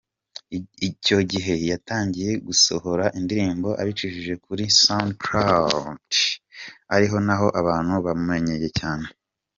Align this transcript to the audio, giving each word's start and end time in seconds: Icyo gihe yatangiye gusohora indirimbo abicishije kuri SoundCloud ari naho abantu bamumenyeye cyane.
Icyo 0.89 1.17
gihe 1.31 1.53
yatangiye 1.71 2.31
gusohora 2.47 3.05
indirimbo 3.17 3.69
abicishije 3.81 4.33
kuri 4.45 4.63
SoundCloud 4.81 5.99
ari 6.93 7.07
naho 7.37 7.47
abantu 7.61 7.93
bamumenyeye 8.05 8.69
cyane. 8.79 9.07